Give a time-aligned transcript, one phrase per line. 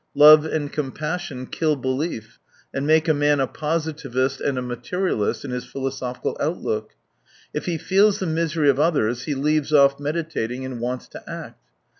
[0.15, 2.39] Love and compassion kill belief,
[2.73, 6.93] and make a man a positivist and a materialist in his philo sophical outlook.
[7.53, 11.61] If he feels the misery of others, he leaves off meditating and wants to act.